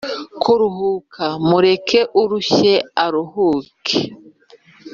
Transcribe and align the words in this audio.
Kuruhuka 0.41 1.25
mureke 1.47 1.99
urushye 2.21 2.73
aruhuke 3.05 3.99